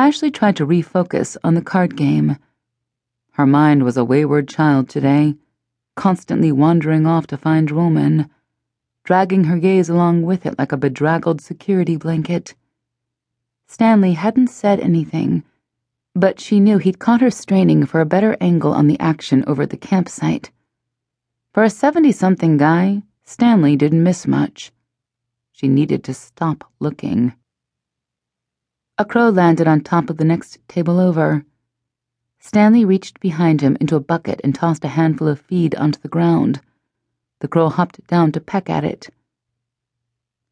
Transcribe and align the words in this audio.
Ashley 0.00 0.30
tried 0.30 0.56
to 0.56 0.66
refocus 0.66 1.36
on 1.44 1.54
the 1.54 1.60
card 1.60 1.94
game. 1.94 2.38
Her 3.32 3.44
mind 3.44 3.82
was 3.82 3.98
a 3.98 4.04
wayward 4.04 4.48
child 4.48 4.88
today, 4.88 5.34
constantly 5.94 6.50
wandering 6.50 7.06
off 7.06 7.26
to 7.26 7.36
find 7.36 7.70
Roman, 7.70 8.30
dragging 9.04 9.44
her 9.44 9.58
gaze 9.58 9.90
along 9.90 10.22
with 10.22 10.46
it 10.46 10.58
like 10.58 10.72
a 10.72 10.78
bedraggled 10.78 11.42
security 11.42 11.98
blanket. 11.98 12.54
Stanley 13.66 14.14
hadn't 14.14 14.48
said 14.48 14.80
anything, 14.80 15.44
but 16.14 16.40
she 16.40 16.60
knew 16.60 16.78
he'd 16.78 16.98
caught 16.98 17.20
her 17.20 17.30
straining 17.30 17.84
for 17.84 18.00
a 18.00 18.06
better 18.06 18.38
angle 18.40 18.72
on 18.72 18.86
the 18.86 18.98
action 19.00 19.44
over 19.46 19.66
the 19.66 19.76
campsite. 19.76 20.50
For 21.52 21.62
a 21.62 21.68
70 21.68 22.10
something 22.12 22.56
guy, 22.56 23.02
Stanley 23.24 23.76
didn't 23.76 24.02
miss 24.02 24.26
much. 24.26 24.72
She 25.52 25.68
needed 25.68 26.02
to 26.04 26.14
stop 26.14 26.64
looking. 26.78 27.34
A 29.00 29.04
crow 29.06 29.30
landed 29.30 29.66
on 29.66 29.80
top 29.80 30.10
of 30.10 30.18
the 30.18 30.26
next 30.26 30.58
table 30.68 31.00
over. 31.00 31.46
Stanley 32.38 32.84
reached 32.84 33.18
behind 33.18 33.62
him 33.62 33.78
into 33.80 33.96
a 33.96 34.06
bucket 34.12 34.42
and 34.44 34.54
tossed 34.54 34.84
a 34.84 34.88
handful 34.88 35.26
of 35.26 35.40
feed 35.40 35.74
onto 35.76 35.98
the 36.00 36.06
ground. 36.06 36.60
The 37.38 37.48
crow 37.48 37.70
hopped 37.70 38.06
down 38.08 38.30
to 38.32 38.42
peck 38.42 38.68
at 38.68 38.84
it. 38.84 39.08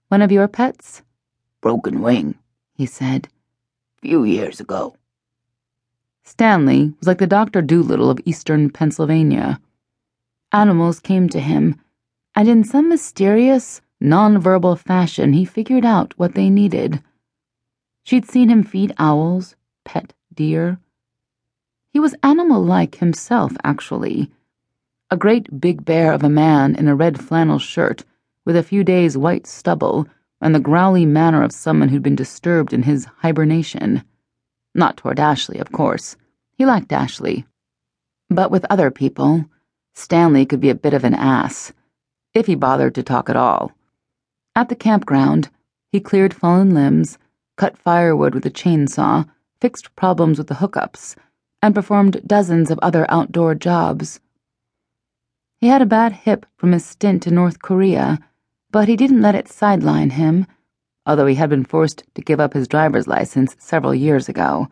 One 0.09 0.23
of 0.23 0.33
your 0.33 0.49
pets? 0.49 1.03
Broken 1.61 2.01
wing, 2.01 2.39
he 2.73 2.87
said. 2.87 3.29
Few 4.01 4.25
years 4.25 4.61
ago. 4.61 4.97
Stanley 6.25 6.95
was 6.99 7.07
like 7.07 7.19
the 7.19 7.27
Dr. 7.27 7.61
Dolittle 7.61 8.09
of 8.09 8.21
eastern 8.25 8.71
Pennsylvania. 8.71 9.61
Animals 10.53 11.01
came 11.01 11.29
to 11.29 11.41
him, 11.41 11.79
and 12.35 12.49
in 12.49 12.65
some 12.65 12.89
mysterious, 12.89 13.83
non-verbal 14.01 14.77
fashion 14.77 15.35
he 15.35 15.45
figured 15.45 15.85
out 15.85 16.15
what 16.17 16.33
they 16.33 16.49
needed. 16.49 17.03
She'd 18.09 18.25
seen 18.25 18.49
him 18.49 18.63
feed 18.63 18.95
owls, 18.97 19.55
pet 19.85 20.15
deer. 20.33 20.81
He 21.93 22.01
was 22.01 22.15
animal-like 22.23 22.95
himself, 22.95 23.53
actually. 23.63 24.33
A 25.11 25.17
great 25.19 25.61
big 25.61 25.85
bear 25.85 26.15
of 26.15 26.25
a 26.25 26.31
man 26.31 26.75
in 26.75 26.89
a 26.89 26.95
red 26.95 27.21
flannel 27.21 27.59
shirt, 27.59 28.07
with 28.47 28.57
a 28.57 28.63
few 28.63 28.83
days' 28.83 29.19
white 29.19 29.47
stubble, 29.47 30.09
and 30.41 30.55
the 30.55 30.59
growly 30.59 31.05
manner 31.05 31.43
of 31.43 31.53
someone 31.53 31.91
who'd 31.91 32.03
been 32.03 32.17
disturbed 32.17 32.73
in 32.73 32.85
his 32.85 33.05
hibernation. 33.19 34.03
Not 34.75 34.97
toward 34.97 35.21
Ashley, 35.21 35.59
of 35.59 35.71
course. 35.71 36.17
He 36.57 36.65
liked 36.65 36.95
Ashley. 36.95 37.45
But 38.31 38.51
with 38.51 38.65
other 38.71 38.91
people, 38.91 39.45
Stanley 39.95 40.47
could 40.47 40.61
be 40.61 40.71
a 40.71 40.75
bit 40.75 40.95
of 40.95 41.05
an 41.05 41.13
ass, 41.13 41.75
if 42.33 42.47
he 42.47 42.55
bothered 42.55 42.95
to 42.95 43.03
talk 43.03 43.29
at 43.29 43.37
all. 43.37 43.73
At 44.57 44.71
the 44.71 44.77
campground, 44.77 45.51
he 45.93 46.01
cleared 46.01 46.33
fallen 46.33 46.73
limbs, 46.73 47.19
cut 47.59 47.77
firewood 47.77 48.35
with 48.35 48.47
a 48.47 48.51
chainsaw, 48.51 49.29
fixed 49.61 49.95
problems 49.97 50.39
with 50.39 50.47
the 50.47 50.55
hookups, 50.55 51.17
and 51.61 51.75
performed 51.75 52.23
dozens 52.27 52.71
of 52.71 52.79
other 52.79 53.05
outdoor 53.11 53.55
jobs. 53.55 54.21
He 55.61 55.67
had 55.67 55.83
a 55.83 55.87
bad 55.87 56.13
hip 56.13 56.47
from 56.57 56.73
his 56.73 56.87
stint 56.87 57.27
in 57.27 57.35
North 57.35 57.61
Korea, 57.61 58.21
but 58.71 58.87
he 58.87 58.97
didn't 58.97 59.23
let 59.23 59.35
it 59.35 59.49
sideline 59.49 60.11
him, 60.11 60.47
although 61.05 61.27
he 61.27 61.35
had 61.35 61.51
been 61.51 61.65
forced 61.65 62.05
to 62.15 62.23
give 62.23 62.39
up 62.39 62.55
his 62.55 62.69
driver's 62.69 63.09
license 63.09 63.57
several 63.59 63.95
years 63.95 64.29
ago. 64.29 64.69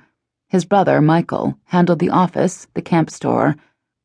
His 0.49 0.65
brother, 0.65 1.01
Michael, 1.01 1.59
handled 1.65 1.99
the 1.99 2.11
office, 2.11 2.69
the 2.75 2.83
camp 2.83 3.11
store, 3.11 3.57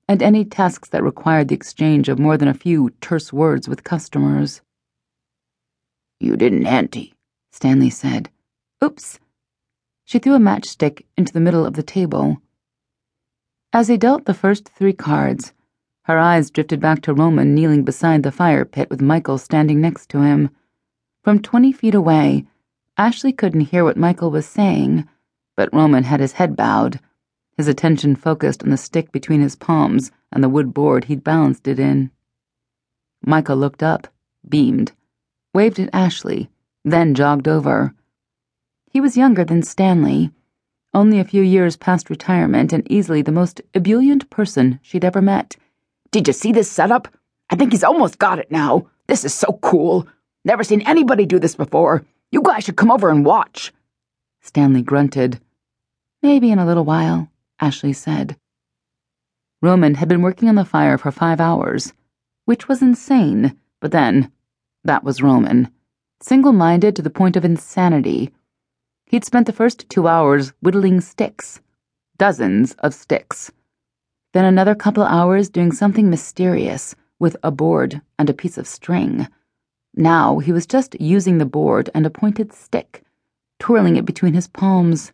and 0.08 0.24
any 0.24 0.44
tasks 0.44 0.90
that 0.90 1.04
required 1.04 1.50
the 1.50 1.56
exchange 1.56 2.10
of 2.10 2.18
more 2.18 2.36
than 2.36 2.48
a 2.48 2.54
few 2.54 2.90
terse 3.00 3.32
words 3.32 3.70
with 3.70 3.84
customers. 3.84 4.62
You 6.20 6.36
didn't 6.36 6.66
ante, 6.66 7.14
Stanley 7.52 7.92
said. 7.92 8.30
Oops. 8.84 9.20
She 10.06 10.18
threw 10.18 10.34
a 10.34 10.40
matchstick 10.40 11.06
into 11.16 11.32
the 11.32 11.40
middle 11.40 11.66
of 11.66 11.76
the 11.76 11.84
table. 11.84 12.42
As 13.72 13.88
he 13.88 13.96
dealt 13.96 14.26
the 14.26 14.34
first 14.34 14.70
three 14.70 14.94
cards, 14.94 15.54
her 16.06 16.18
eyes 16.18 16.50
drifted 16.50 16.80
back 16.80 17.02
to 17.04 17.14
Roman 17.14 17.54
kneeling 17.54 17.84
beside 17.84 18.24
the 18.24 18.32
fire 18.32 18.66
pit 18.66 18.90
with 18.90 19.02
Michael 19.02 19.38
standing 19.38 19.80
next 19.80 20.10
to 20.10 20.22
him. 20.22 20.50
From 21.24 21.40
twenty 21.40 21.72
feet 21.72 21.94
away, 21.94 22.46
Ashley 22.98 23.32
couldn't 23.32 23.70
hear 23.72 23.84
what 23.84 23.98
Michael 23.98 24.32
was 24.32 24.48
saying, 24.48 25.08
but 25.56 25.74
Roman 25.74 26.04
had 26.04 26.20
his 26.20 26.34
head 26.34 26.56
bowed, 26.56 27.00
his 27.56 27.68
attention 27.68 28.16
focused 28.16 28.64
on 28.64 28.72
the 28.72 28.78
stick 28.78 29.12
between 29.12 29.42
his 29.42 29.56
palms 29.56 30.12
and 30.32 30.44
the 30.44 30.50
wood 30.50 30.74
board 30.74 31.06
he'd 31.06 31.24
balanced 31.24 31.68
it 31.68 31.78
in. 31.78 32.10
Michael 33.24 33.58
looked 33.58 33.84
up, 33.84 34.08
beamed, 34.50 34.94
waved 35.54 35.80
at 35.80 35.94
Ashley, 35.94 36.50
then 36.84 37.14
jogged 37.14 37.48
over. 37.48 37.94
He 38.92 39.00
was 39.00 39.16
younger 39.16 39.46
than 39.46 39.64
Stanley, 39.64 40.32
only 40.94 41.18
a 41.18 41.24
few 41.24 41.42
years 41.42 41.78
past 41.78 42.10
retirement 42.10 42.74
and 42.74 42.86
easily 42.92 43.22
the 43.22 43.32
most 43.32 43.62
ebullient 43.74 44.30
person 44.30 44.82
she'd 44.82 45.06
ever 45.06 45.22
met. 45.22 45.56
Did 46.12 46.28
you 46.28 46.34
see 46.34 46.52
this 46.52 46.70
setup? 46.70 47.08
I 47.50 47.56
think 47.56 47.72
he's 47.72 47.86
almost 47.86 48.20
got 48.20 48.38
it 48.38 48.52
now. 48.52 48.88
This 49.08 49.24
is 49.24 49.34
so 49.34 49.58
cool. 49.62 50.06
Never 50.44 50.66
seen 50.66 50.82
anybody 50.82 51.26
do 51.26 51.40
this 51.40 51.56
before. 51.56 52.04
You 52.34 52.42
guys 52.42 52.66
should 52.66 52.76
come 52.76 52.92
over 52.92 53.10
and 53.10 53.24
watch. 53.24 53.72
Stanley 54.42 54.82
grunted. 54.82 55.40
Maybe 56.22 56.52
in 56.52 56.60
a 56.60 56.66
little 56.66 56.84
while, 56.84 57.30
Ashley 57.62 57.94
said. 57.94 58.36
Roman 59.62 59.96
had 59.96 60.10
been 60.10 60.22
working 60.22 60.50
on 60.50 60.56
the 60.56 60.66
fire 60.66 60.98
for 60.98 61.12
five 61.12 61.40
hours, 61.40 61.94
which 62.44 62.68
was 62.68 62.82
insane, 62.82 63.58
but 63.80 63.94
then, 63.94 64.34
that 64.84 65.06
was 65.06 65.22
Roman. 65.22 65.72
Single 66.20 66.52
minded 66.52 66.94
to 66.98 67.02
the 67.02 67.10
point 67.10 67.38
of 67.38 67.46
insanity. 67.46 68.34
He'd 69.12 69.26
spent 69.26 69.46
the 69.46 69.52
first 69.52 69.90
two 69.90 70.08
hours 70.08 70.54
whittling 70.62 71.02
sticks. 71.02 71.60
Dozens 72.18 72.72
of 72.76 72.94
sticks. 72.94 73.52
Then 74.32 74.46
another 74.46 74.74
couple 74.74 75.04
hours 75.04 75.50
doing 75.50 75.74
something 75.74 76.10
mysterious 76.10 76.96
with 77.20 77.36
a 77.44 77.52
board 77.52 78.02
and 78.18 78.30
a 78.30 78.34
piece 78.34 78.58
of 78.58 78.66
string. 78.66 79.28
Now 79.94 80.40
he 80.40 80.54
was 80.54 80.66
just 80.66 80.96
using 81.02 81.40
the 81.40 81.46
board 81.46 81.90
and 81.94 82.06
a 82.06 82.10
pointed 82.10 82.54
stick, 82.54 83.04
twirling 83.60 83.98
it 83.98 84.06
between 84.06 84.34
his 84.34 84.48
palms. 84.48 85.12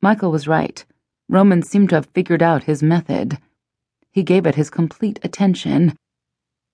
Michael 0.00 0.30
was 0.30 0.48
right. 0.48 0.82
Roman 1.28 1.62
seemed 1.62 1.90
to 1.90 1.96
have 1.96 2.08
figured 2.14 2.42
out 2.42 2.64
his 2.64 2.82
method. 2.82 3.36
He 4.10 4.22
gave 4.22 4.46
it 4.46 4.54
his 4.54 4.70
complete 4.70 5.20
attention. 5.22 5.94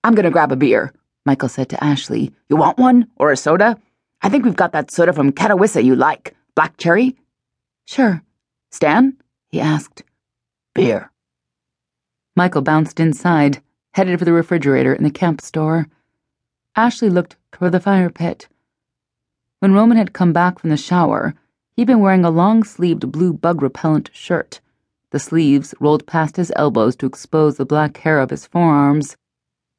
I'm 0.05 0.15
gonna 0.15 0.31
grab 0.31 0.53
a 0.53 0.57
beer, 0.57 0.93
Michael 1.27 1.49
said 1.49 1.69
to 1.71 1.83
Ashley. 1.83 2.31
You 2.49 2.55
want 2.55 2.79
one? 2.79 3.09
Or 3.17 3.33
a 3.33 3.37
soda? 3.37 3.77
I 4.23 4.29
think 4.29 4.45
we've 4.45 4.57
got 4.57 4.73
that 4.73 4.91
soda 4.91 5.13
from 5.13 5.33
Catawissa 5.33 5.83
you 5.83 5.95
like. 5.97 6.35
Black 6.55 6.77
cherry? 6.77 7.17
Sure. 7.85 8.23
Stan? 8.71 9.17
he 9.49 9.61
asked. 9.61 10.03
Beer. 10.75 11.11
Michael 12.37 12.63
bounced 12.63 13.01
inside, 13.01 13.63
headed 13.93 14.19
for 14.19 14.25
the 14.25 14.33
refrigerator 14.33 14.93
in 14.93 15.05
the 15.05 15.11
camp 15.11 15.41
store. 15.41 15.87
Ashley 16.77 17.11
looked 17.11 17.37
toward 17.53 17.73
the 17.73 17.81
fire 17.81 18.11
pit. 18.11 18.49
When 19.61 19.73
Roman 19.73 19.97
had 19.97 20.13
come 20.13 20.33
back 20.33 20.59
from 20.59 20.71
the 20.71 20.77
shower, 20.77 21.35
He'd 21.79 21.87
been 21.87 22.01
wearing 22.01 22.25
a 22.25 22.31
long 22.31 22.65
sleeved 22.65 23.13
blue 23.13 23.33
bug 23.33 23.63
repellent 23.63 24.11
shirt. 24.13 24.61
The 25.13 25.21
sleeves 25.21 25.77
rolled 25.79 26.09
past 26.09 26.35
his 26.35 26.51
elbows 26.57 26.97
to 26.97 27.07
expose 27.07 27.57
the 27.57 27.65
black 27.65 27.99
hair 27.99 28.19
of 28.19 28.31
his 28.31 28.49
forearms. 28.49 29.17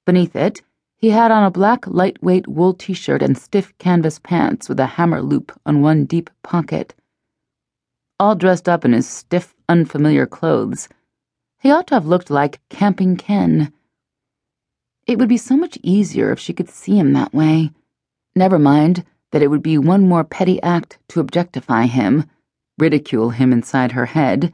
Beneath 0.06 0.34
it, 0.34 0.62
he 1.00 1.12
had 1.12 1.32
on 1.32 1.44
a 1.44 1.52
black 1.52 1.88
lightweight 1.88 2.46
wool 2.46 2.74
t 2.74 2.94
shirt 2.94 3.24
and 3.24 3.38
stiff 3.38 3.76
canvas 3.78 4.20
pants 4.20 4.68
with 4.68 4.80
a 4.80 4.86
hammer 4.86 5.22
loop 5.22 5.58
on 5.66 5.82
one 5.82 6.04
deep 6.04 6.30
pocket. 6.44 6.94
All 8.20 8.36
dressed 8.36 8.68
up 8.68 8.84
in 8.84 8.92
his 8.92 9.08
stiff, 9.08 9.56
unfamiliar 9.70 10.26
clothes, 10.26 10.90
he 11.62 11.72
ought 11.72 11.88
to 11.88 11.94
have 11.94 12.06
looked 12.06 12.30
like 12.30 12.62
Camping 12.70 13.18
Ken. 13.18 13.74
It 15.08 15.18
would 15.18 15.28
be 15.30 15.38
so 15.38 15.58
much 15.58 15.78
easier 15.84 16.32
if 16.32 16.40
she 16.40 16.54
could 16.54 16.70
see 16.70 16.98
him 16.98 17.14
that 17.14 17.34
way. 17.34 17.72
Never 18.36 18.60
mind 18.60 19.06
that 19.32 19.42
it 19.42 19.48
would 19.48 19.64
be 19.64 19.78
one 19.78 20.08
more 20.08 20.24
petty 20.24 20.62
act 20.62 21.00
to 21.10 21.20
objectify 21.20 21.86
him, 21.86 22.26
ridicule 22.78 23.32
him 23.32 23.52
inside 23.52 23.92
her 23.92 24.06
head. 24.06 24.54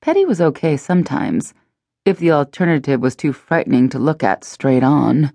Petty 0.00 0.24
was 0.24 0.40
okay 0.40 0.76
sometimes, 0.76 1.54
if 2.04 2.18
the 2.18 2.32
alternative 2.32 3.00
was 3.00 3.16
too 3.16 3.32
frightening 3.32 3.88
to 3.90 3.98
look 3.98 4.22
at 4.22 4.44
straight 4.44 4.82
on. 4.82 5.32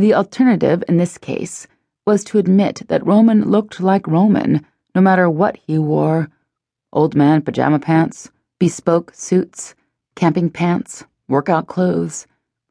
The 0.00 0.14
alternative, 0.14 0.82
in 0.88 0.96
this 0.96 1.18
case, 1.18 1.66
was 2.06 2.24
to 2.24 2.38
admit 2.38 2.84
that 2.88 3.04
Roman 3.04 3.50
looked 3.50 3.80
like 3.80 4.06
Roman, 4.06 4.64
no 4.94 5.02
matter 5.02 5.28
what 5.28 5.58
he 5.58 5.78
wore 5.78 6.30
old 6.90 7.14
man 7.14 7.42
pajama 7.42 7.80
pants, 7.80 8.30
bespoke 8.58 9.12
suits, 9.14 9.74
camping 10.14 10.48
pants, 10.48 11.04
workout 11.28 11.66
clothes, 11.66 12.26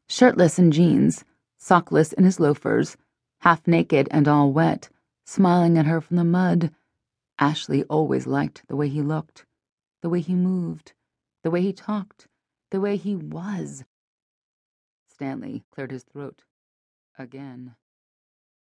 shirtless 0.08 0.58
in 0.58 0.72
jeans, 0.72 1.24
sockless 1.56 2.12
in 2.12 2.24
his 2.24 2.40
loafers 2.40 2.96
half 3.42 3.64
naked 3.64 4.08
and 4.10 4.26
all 4.26 4.52
wet, 4.52 4.88
smiling 5.24 5.78
at 5.78 5.86
her 5.86 6.00
from 6.00 6.16
the 6.16 6.24
mud. 6.24 6.74
Ashley 7.38 7.84
always 7.84 8.26
liked 8.26 8.64
the 8.66 8.74
way 8.74 8.88
he 8.88 9.02
looked, 9.02 9.46
the 10.02 10.08
way 10.08 10.20
he 10.20 10.34
moved, 10.34 10.94
the 11.44 11.50
way 11.52 11.62
he 11.62 11.72
talked, 11.72 12.26
the 12.72 12.80
way 12.80 12.96
he 12.96 13.14
was. 13.14 13.84
Stanley 15.06 15.62
cleared 15.70 15.92
his 15.92 16.02
throat. 16.02 16.42
Again. 17.20 17.76